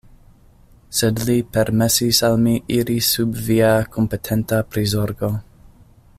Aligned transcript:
Sed 0.99 1.19
li 1.27 1.35
permesis 1.57 2.21
al 2.29 2.39
mi 2.47 2.55
iri 2.79 2.97
sub 3.11 3.37
via 3.51 3.71
kompetenta 3.97 4.63
prizorgo. 4.73 5.33